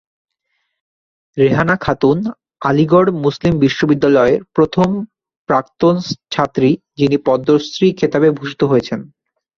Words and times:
রেহানা 1.37 1.75
খাতুন 1.77 2.17
আলীগড় 2.61 3.09
মুসলিম 3.25 3.53
বিশ্ববিদ্যালয়ের 3.59 4.41
প্রথম 4.55 4.89
প্রাক্তন 5.49 5.95
ছাত্রী 6.31 6.69
যিনি 6.97 7.17
পদ্মশ্রী 7.27 7.87
খেতাবে 7.99 8.29
ভূষিত 8.37 8.61
হয়েছেন। 8.63 8.99